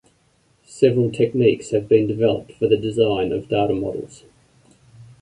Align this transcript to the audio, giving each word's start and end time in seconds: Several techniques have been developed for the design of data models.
Several 0.65 1.11
techniques 1.11 1.69
have 1.69 1.87
been 1.87 2.07
developed 2.07 2.53
for 2.53 2.67
the 2.67 2.75
design 2.75 3.31
of 3.31 3.47
data 3.49 3.75
models. 3.75 4.23